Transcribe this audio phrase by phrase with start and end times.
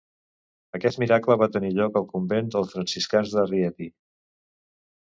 [0.77, 3.93] Aquest miracle va tenir lloc al convent dels franciscans de Rieti.